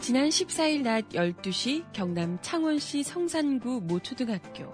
[0.02, 4.66] 지난 14일 낮 12시 경남 창원시 성산구 모 초등학교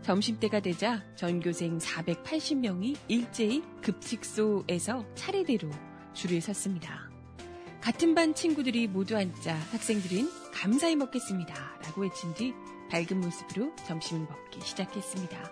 [0.00, 5.68] 점심때가 되자 전교생 480명이 일제히 급식소에서 차례대로
[6.14, 7.10] 줄을 섰습니다.
[7.80, 11.54] 같은 반 친구들이 모두 앉자 학생들은 감사히 먹겠습니다.
[11.82, 12.54] 라고 외친 뒤
[12.90, 15.50] 밝은 모습으로 점심을 먹기 시작했습니다.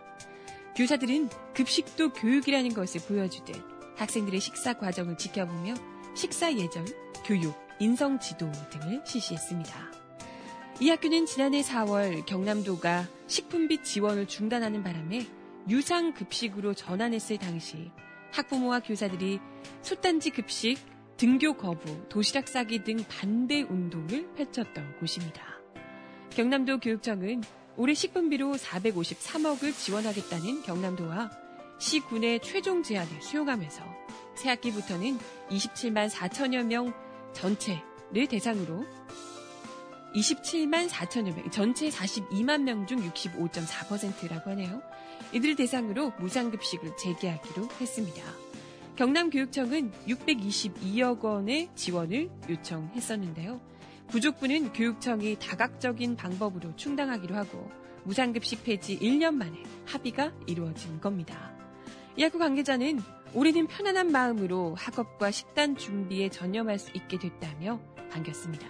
[0.77, 3.57] 교사들은 급식도 교육이라는 것을 보여주듯
[3.97, 5.75] 학생들의 식사 과정을 지켜보며
[6.15, 6.85] 식사 예절,
[7.25, 9.93] 교육, 인성 지도 등을 실시했습니다.
[10.81, 15.27] 이 학교는 지난해 4월 경남도가 식품비 지원을 중단하는 바람에
[15.69, 17.91] 유상 급식으로 전환했을 당시
[18.33, 19.41] 학부모와 교사들이
[19.83, 20.77] 숫단지 급식,
[21.17, 25.43] 등교 거부, 도시락 싸기 등 반대 운동을 펼쳤던 곳입니다.
[26.31, 27.43] 경남도 교육청은
[27.77, 31.31] 올해 식품비로 453억을 지원하겠다는 경남도와
[31.79, 33.83] 시군의 최종 제안을 수용하면서
[34.37, 35.19] 새학기부터는
[35.51, 36.93] 27만 4천여 명
[37.33, 38.85] 전체를 대상으로
[40.15, 44.83] 27만 4천여 명, 전체 42만 명 중 65.4%라고 하네요.
[45.33, 48.23] 이들 대상으로 무상급식을 재개하기로 했습니다.
[48.97, 53.61] 경남교육청은 622억 원의 지원을 요청했었는데요.
[54.09, 57.71] 부족부는 교육청이 다각적인 방법으로 충당하기로 하고
[58.05, 61.55] 무상급식 폐지 1년 만에 합의가 이루어진 겁니다.
[62.17, 63.01] 이 학교 관계자는
[63.35, 67.81] 올해는 편안한 마음으로 학업과 식단 준비에 전념할 수 있게 됐다며
[68.11, 68.67] 반겼습니다.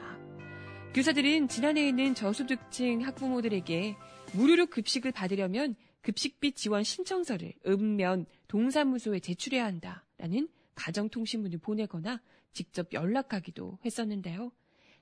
[0.92, 3.96] 교사들은 지난해에는 저소득층 학부모들에게
[4.34, 12.20] 무료로 급식을 받으려면 급식비 지원 신청서를 읍면 동사무소에 제출해야 한다라는 가정통신문을 보내거나
[12.52, 14.52] 직접 연락하기도 했었는데요.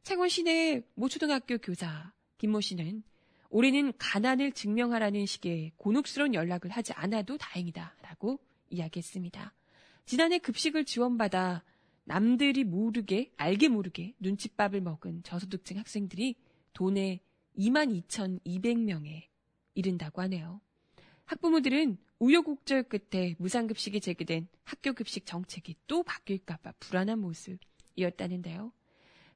[0.03, 3.03] 창원 시내 모초등학교 교사 김모 씨는
[3.51, 8.39] 올해는 가난을 증명하라는 식의 곤혹스러운 연락을 하지 않아도 다행이다라고
[8.71, 9.55] 이야기했습니다.
[10.05, 11.63] 지난해 급식을 지원받아
[12.05, 16.37] 남들이 모르게 알게 모르게 눈칫밥을 먹은 저소득층 학생들이
[16.73, 17.21] 돈에
[17.59, 19.25] 22,200명에
[19.75, 20.61] 이른다고 하네요.
[21.29, 28.73] 학부모들은 우여곡절 끝에 무상급식이 제기된 학교급식 정책이 또 바뀔까봐 불안한 모습이었다는데요.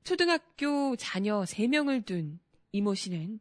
[0.03, 2.41] 초등학교 자녀 3명을 둔
[2.73, 3.41] 이모 씨는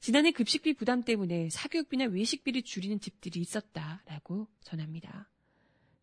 [0.00, 5.30] 지난해 급식비 부담 때문에 사교육비나 외식비를 줄이는 집들이 있었다라고 전합니다.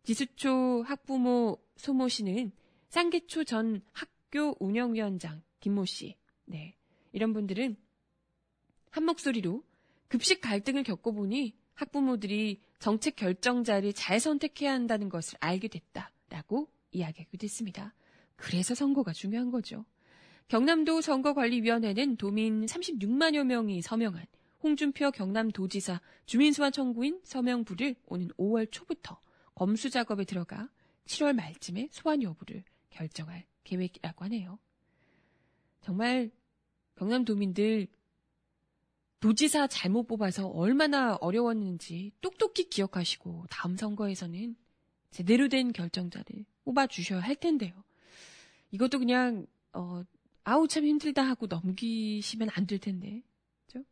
[0.02, 2.52] 지수초 학부모 소모 씨는
[2.88, 6.74] 쌍계초 전 학교 운영위원장 김모 씨, 네
[7.12, 7.76] 이런 분들은
[8.90, 9.62] 한 목소리로
[10.08, 17.94] 급식 갈등을 겪어보니 학부모들이 정책 결정자를 잘 선택해야 한다는 것을 알게 됐다라고 이야기하기도 했습니다.
[18.36, 19.84] 그래서 선거가 중요한 거죠.
[20.48, 24.26] 경남도 선거관리위원회는 도민 36만여 명이 서명한
[24.62, 29.20] 홍준표 경남도지사 주민소환 청구인 서명부를 오는 5월 초부터
[29.54, 30.68] 검수 작업에 들어가
[31.06, 34.58] 7월 말쯤에 소환 여부를 결정할 계획이라고 하네요.
[35.80, 36.30] 정말
[36.96, 37.88] 경남도민들
[39.22, 44.56] 도지사 잘못 뽑아서 얼마나 어려웠는지 똑똑히 기억하시고 다음 선거에서는
[45.12, 47.84] 제대로 된 결정자를 뽑아주셔야 할 텐데요.
[48.72, 50.02] 이것도 그냥 어,
[50.42, 53.22] 아우 참 힘들다 하고 넘기시면 안 될 텐데.
[53.66, 53.84] 그죠?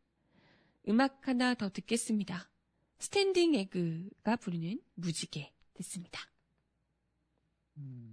[0.88, 2.51] 음악 하나 더 듣겠습니다.
[2.99, 6.21] 스탠딩 에그가 부르는 무지개 듣습니다.
[7.77, 8.10] 초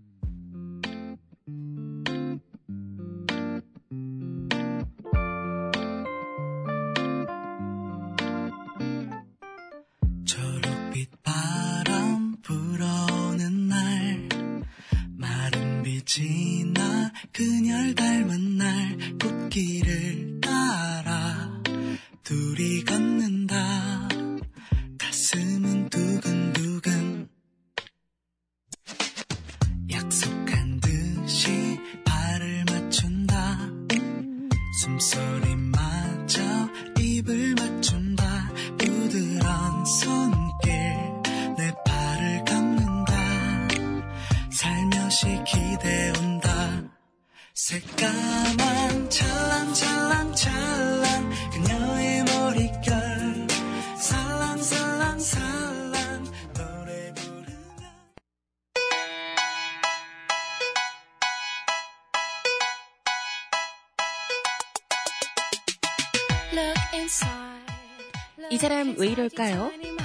[19.58, 21.52] 길을 따라
[22.24, 24.08] 둘이 걷는다.
[25.00, 27.28] 가슴은 두근두근.
[29.90, 33.58] 약속한 듯이 발을 맞춘다.
[34.84, 36.44] 숨소리마저
[37.00, 38.54] 입을 맞춘다.
[38.78, 40.72] 부드러운 손길
[41.58, 43.68] 내 발을 감는다.
[44.52, 46.97] 살며시 기대온다
[47.58, 53.48] 새까만 찰랑찰랑찰랑 그녀의 머릿결
[53.98, 57.56] 살랑살랑살랑 노래 부르며
[66.54, 67.66] Look inside.
[68.52, 69.72] 이 사람 왜 이럴까요?
[69.74, 69.98] Look.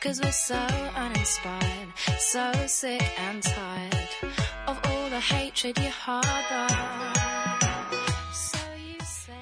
[0.00, 0.54] Cause we're so
[0.96, 4.08] uninspired, so sick and tired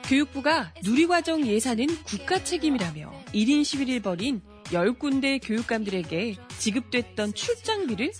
[0.08, 8.12] 교육부가 누리과정 예산은 국가 책임이라며 1인 시위를 벌인 10군데 교육감들에게 지급됐던 출장비를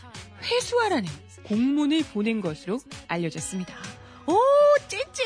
[0.43, 1.09] 회수하라는
[1.45, 3.75] 공문을 보낸 것으로 알려졌습니다.
[4.27, 4.37] 오,
[4.89, 5.23] 찌찌!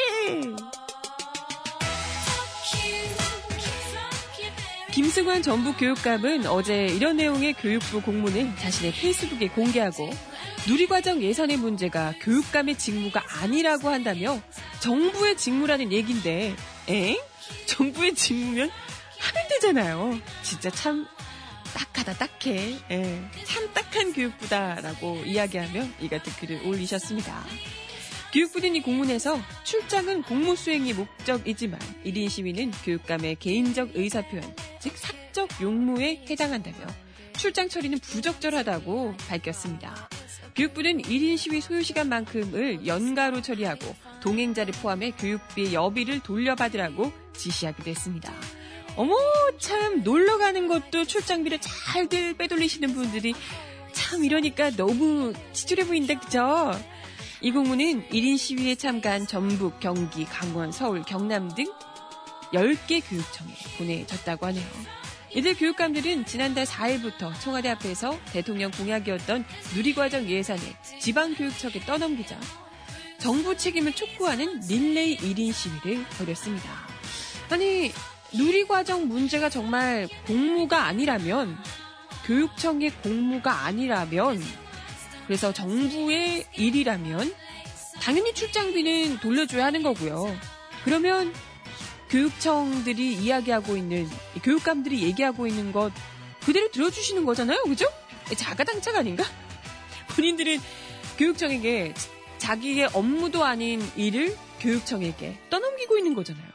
[4.93, 10.11] 김승환 전북 교육감은 어제 이런 내용의 교육부 공문을 자신의 페이스북에 공개하고
[10.69, 14.41] 누리과정 예산의 문제가 교육감의 직무가 아니라고 한다며
[14.81, 16.55] 정부의 직무라는 얘긴데,
[16.91, 17.17] 에?
[17.67, 18.71] 정부의 직무면
[19.19, 20.21] 하면 되잖아요.
[20.43, 21.07] 진짜 참
[21.75, 22.77] 딱하다 딱해.
[22.91, 27.45] 예, 참 딱한 교육부다라고 이야기하며 이 같은 글을 올리셨습니다.
[28.33, 36.25] 교육부는 이 공문에서 출장은 공무 수행이 목적이지만 1인 시위는 교육감의 개인적 의사표현, 즉 사적 용무에
[36.29, 36.77] 해당한다며
[37.37, 40.10] 출장 처리는 부적절하다고 밝혔습니다.
[40.55, 48.33] 교육부는 1인 시위 소요 시간만큼을 연가로 처리하고 동행자를 포함해 교육비 여비를 돌려받으라고 지시하기도 했습니다.
[48.97, 49.15] 어머
[49.59, 53.35] 참 놀러 가는 것도 출장비를 잘들 빼돌리시는 분들이
[53.93, 56.71] 참 이러니까 너무 지출해 보인다 그죠?
[57.41, 61.65] 이 공문은 1인 시위에 참가한 전북, 경기, 강원, 서울, 경남 등
[62.53, 65.00] 10개 교육청에 보내졌다고 하네요.
[65.33, 69.45] 이들 교육감들은 지난달 4일부터 청와대 앞에서 대통령 공약이었던
[69.77, 70.63] 누리과정 예산을
[71.01, 72.37] 지방교육청에 떠넘기자
[73.19, 76.69] 정부 책임을 촉구하는 릴레이 1인 시위를 벌였습니다.
[77.51, 77.93] 아니,
[78.33, 81.57] 누리과정 문제가 정말 공무가 아니라면,
[82.25, 84.43] 교육청의 공무가 아니라면,
[85.27, 87.35] 그래서 정부의 일이라면,
[88.01, 90.35] 당연히 출장비는 돌려줘야 하는 거고요.
[90.85, 91.35] 그러면
[92.11, 94.09] 교육청들이 이야기하고 있는,
[94.43, 95.93] 교육감들이 얘기하고 있는 것
[96.45, 97.63] 그대로 들어주시는 거잖아요.
[97.65, 97.87] 그죠?
[98.37, 99.25] 자가당착 아닌가?
[100.09, 100.59] 본인들은
[101.19, 101.95] 교육청에게
[102.39, 106.51] 자기의 업무도 아닌 일을 교육청에게 떠넘기고 있는 거잖아요.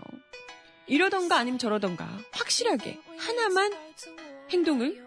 [0.87, 3.73] 이러던가 아니면 저러던가 확실하게 하나만
[4.51, 5.05] 행동을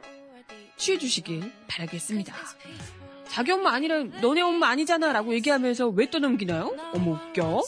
[0.76, 2.34] 취해 주시길 바라겠습니다.
[3.28, 6.74] 자기 엄마 아니라 너네 엄마 아니잖아 라고 얘기하면서 왜 떠넘기나요?
[6.94, 7.62] 어머 웃겨.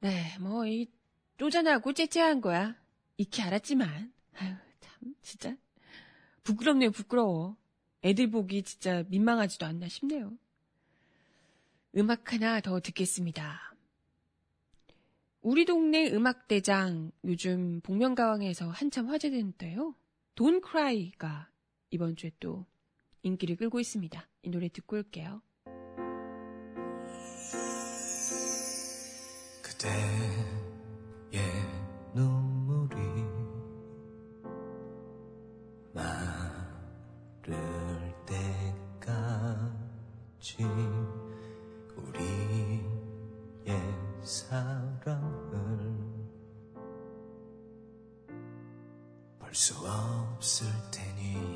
[0.00, 0.86] 네, 뭐, 이,
[1.38, 2.76] 쪼잔하고 째째한 거야.
[3.16, 4.12] 익히 알았지만.
[4.38, 5.56] 아유, 참, 진짜.
[6.42, 7.56] 부끄럽네요, 부끄러워.
[8.04, 10.32] 애들 보기 진짜 민망하지도 않나 싶네요.
[11.96, 13.74] 음악 하나 더 듣겠습니다.
[15.40, 19.94] 우리 동네 음악대장 요즘 복면가왕에서 한참 화제되는데요.
[20.34, 21.48] 돈 크라이가
[21.90, 22.66] 이번 주에 또
[23.22, 24.28] 인기를 끌고 있습니다.
[24.42, 25.40] 이 노래 듣고 올게요.
[29.76, 31.44] 그대의
[32.14, 32.96] 눈물이
[35.92, 37.54] 마를
[38.24, 39.76] 때까지
[41.94, 42.82] 우리의
[44.22, 45.14] 사랑을
[49.38, 51.55] 볼 수 없을 테니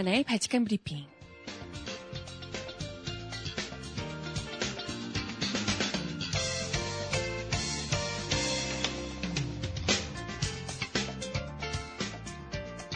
[0.00, 1.04] 정하나의 발칙한 브리핑.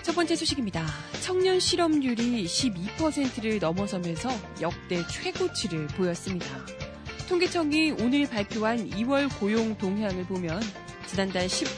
[0.02, 0.86] 첫 번째 소식입니다.
[1.22, 4.30] 청년 실업률이 12%를 넘어서면서
[4.62, 6.46] 역대 최고치를 보였습니다.
[7.28, 10.62] 통계청이 오늘 발표한 2월 고용 동향을 보면
[11.06, 11.68] 지난달 10,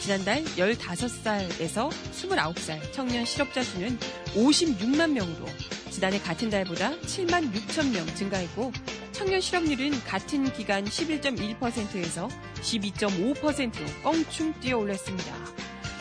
[0.00, 3.98] 지난달 15살에서 29살 청년 실업자 수는
[4.34, 5.46] 56만 명으로
[5.90, 8.72] 지난해 같은 달보다 7만 6천 명 증가했고
[9.12, 12.28] 청년 실업률은 같은 기간 11.1%에서
[12.62, 15.34] 12.5%로 껑충 뛰어 올랐습니다.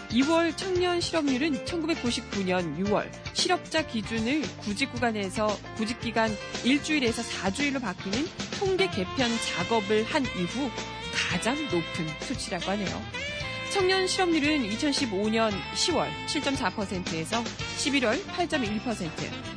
[0.09, 6.29] 2월 청년 실업률은 1999년 6월 실업자 기준을 구직 구간에서 구직 기간
[6.63, 8.25] 일주일에서 4주일로 바뀌는
[8.59, 10.69] 통계 개편 작업을 한 이후
[11.13, 13.26] 가장 높은 수치라고 하네요.
[13.71, 18.81] 청년 실업률은 2015년 10월 7.4%에서 11월 8.1%,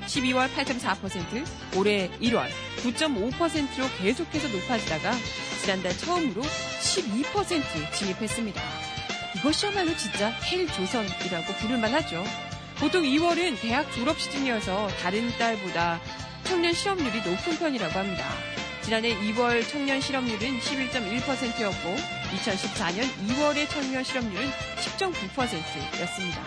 [0.06, 2.46] 12월 8.4%, 올해 1월
[2.82, 5.12] 9.5%로 계속해서 높아지다가
[5.62, 8.60] 지난달 처음으로 12% 진입했습니다.
[9.36, 12.24] 이것이야말로 진짜 헬조선이라고 부를만 하죠.
[12.78, 16.00] 보통 2월은 대학 졸업 시즌이어서 다른 달보다
[16.44, 18.26] 청년 실업률이 높은 편이라고 합니다.
[18.90, 21.96] 지난해 2월 청년 실업률은 11.1%였고
[22.34, 26.42] 2014년 2월의 청년 실업률은 10.9%였습니다.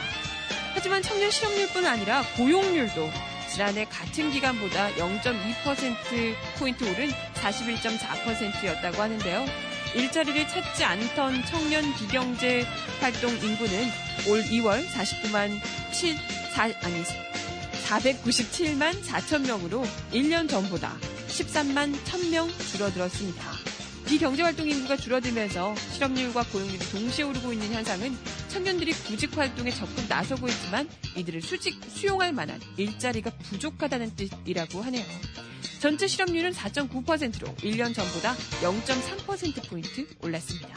[0.73, 3.09] 하지만 청년 실업률뿐 아니라 고용률도
[3.49, 9.45] 지난해 같은 기간보다 0.2%포인트 오른 41.4%였다고 하는데요.
[9.95, 12.67] 일자리를 찾지 않던 청년 비경제
[12.99, 13.89] 활동 인구는
[14.27, 15.61] 올 2월 49만
[15.93, 16.17] 7,
[16.51, 17.03] 4, 아니,
[17.85, 20.93] 497만 4천 명으로 1년 전보다
[21.33, 23.43] 13만 1000명 줄어들었습니다.
[24.05, 28.15] 비경제활동 인구가 줄어들면서 실업률과 고용률이 동시에 오르고 있는 현상은
[28.49, 35.05] 청년들이 구직 활동에 적극 나서고 있지만 이들을 수직 수용할 만한 일자리가 부족하다는 뜻이라고 하네요.
[35.79, 40.75] 전체 실업률은 4.9%로 1년 전보다 0.3%포인트 올랐습니다.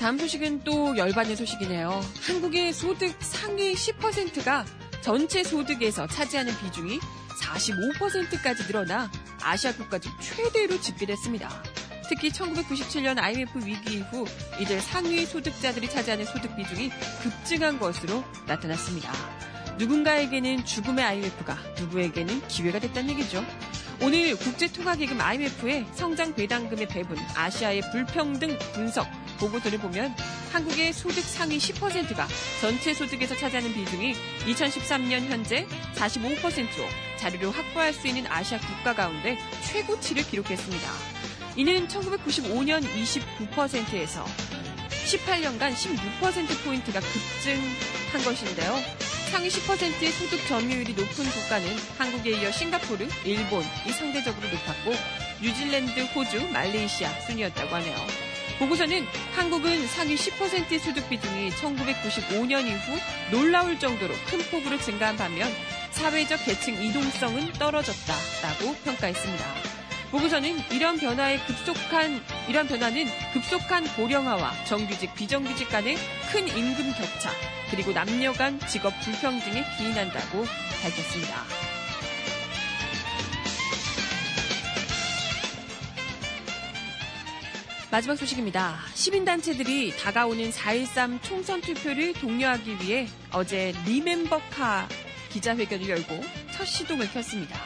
[0.00, 2.00] 다음 소식은 또 열반의 소식이네요.
[2.22, 4.64] 한국의 소득 상위 10%가
[5.02, 9.10] 전체 소득에서 차지하는 비중이 45%까지 늘어나
[9.42, 11.50] 아시아 국가 중 최대로 집계됐습니다.
[12.08, 14.24] 특히 1997년 IMF 위기 이후
[14.58, 16.90] 이들 상위 소득자들이 차지하는 소득 비중이
[17.22, 19.12] 급증한 것으로 나타났습니다.
[19.76, 23.44] 누군가에게는 죽음의 IMF가 누구에게는 기회가 됐다는 얘기죠.
[24.00, 29.06] 오늘 국제통화기금 IMF의 성장 배당금의 배분, 아시아의 불평등 분석
[29.40, 30.14] 보고서를 보면
[30.52, 32.28] 한국의 소득 상위 10%가
[32.60, 34.14] 전체 소득에서 차지하는 비중이
[34.46, 36.86] 2013년 현재 45%로
[37.18, 40.90] 자료를 확보할 수 있는 아시아 국가 가운데 최고치를 기록했습니다.
[41.56, 44.24] 이는 1995년 29%에서
[45.06, 48.76] 18년간 16%포인트가 급증한 것인데요.
[49.30, 51.68] 상위 10%의 소득 점유율이 높은 국가는
[51.98, 53.66] 한국에 이어 싱가포르, 일본이
[53.96, 54.92] 상대적으로 높았고
[55.40, 58.19] 뉴질랜드, 호주, 말레이시아 순이었다고 하네요.
[58.60, 62.98] 보고서는 한국은 상위 10%의 소득 비중이 1995년 이후
[63.30, 65.50] 놀라울 정도로 큰 폭으로 증가한 반면
[65.92, 69.44] 사회적 계층 이동성은 떨어졌다라고 평가했습니다.
[70.10, 75.96] 보고서는 이런 변화의 급속한 이런 변화는 급속한 고령화와 정규직 비정규직 간의
[76.30, 77.30] 큰 임금 격차
[77.70, 80.44] 그리고 남녀 간 직업 불평등에 기인한다고
[80.82, 81.59] 밝혔습니다.
[87.90, 88.78] 마지막 소식입니다.
[88.94, 94.88] 시민단체들이 다가오는 4.13 총선 투표를 독려하기 위해 어제 리멤버카
[95.30, 96.20] 기자회견을 열고
[96.52, 97.58] 첫 시동을 켰습니다.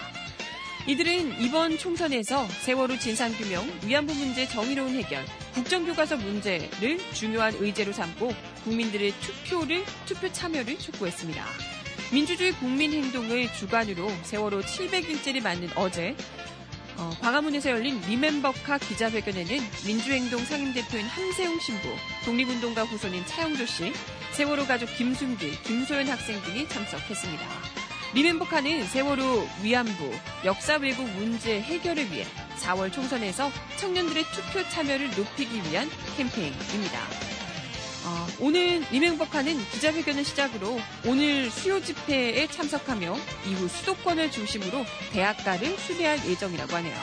[0.87, 5.22] 이들은 이번 총선에서 세월호 진상규명, 위안부 문제 정의로운 해결,
[5.53, 8.33] 국정교과서 문제를 중요한 의제로 삼고
[8.64, 11.45] 국민들의 투표를, 투표 참여를 촉구했습니다.
[12.12, 16.16] 민주주의 국민행동을 주관으로 세월호 700일째를 맞는 어제
[16.97, 21.88] 어, 광화문에서 열린 리멤버카 기자회견에는 민주행동 상임대표인 함세웅 신부,
[22.24, 23.92] 독립운동가 후손인 차영조 씨,
[24.32, 27.45] 세월호 가족 김순길, 김소연 학생 등이 참석했습니다.
[28.14, 30.12] 리멤버카는 세월호 위안부,
[30.45, 32.24] 역사 왜곡 문제 해결을 위해
[32.61, 37.34] 4월 총선에서 청년들의 투표 참여를 높이기 위한 캠페인입니다.
[38.07, 40.76] 어, 오늘 리멤버카는 기자회견을 시작으로
[41.09, 43.14] 오늘 수요 집회에 참석하며
[43.48, 46.94] 이후 수도권을 중심으로 대학가를 수배할 예정이라고 하네요.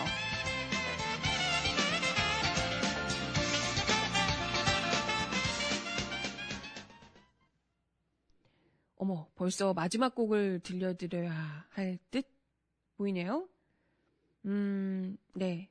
[8.98, 12.28] 어머, 벌써 마지막 곡을 들려드려야 할 듯
[12.98, 13.48] 보이네요.
[14.46, 15.68] 음, 네.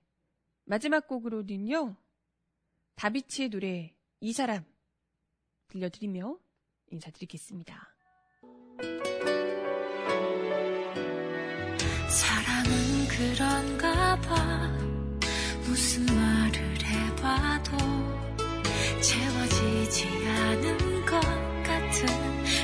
[0.64, 1.94] 마지막 곡으로는요,
[2.96, 4.64] 다비치의 노래, 이 사람
[5.70, 6.36] 들려드리며
[6.90, 7.94] 인사드리겠습니다.
[12.08, 14.68] 사랑은 그런가 봐
[15.66, 17.76] 무슨 말을 해봐도
[19.00, 21.20] 채워지지 않은 것
[21.62, 22.06] 같은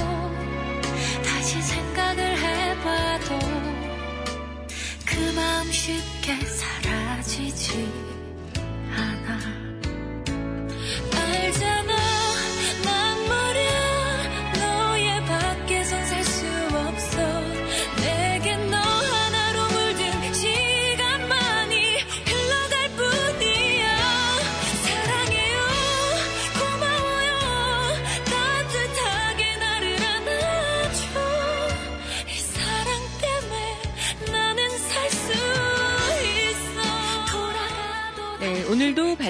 [1.22, 3.38] 다시 생각을 해봐도
[5.06, 6.32] 그 마음 쉽게
[7.56, 7.99] 사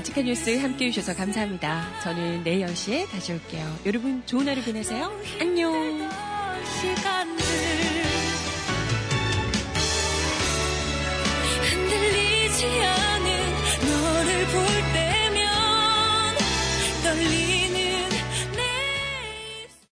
[0.01, 2.01] 바칙한 뉴스 함께 해주셔서 감사합니다.
[2.03, 3.67] 저는 내일 10시에 다시 올게요.
[3.85, 5.13] 여러분 좋은 하루 보내세요.
[5.39, 6.00] 안녕.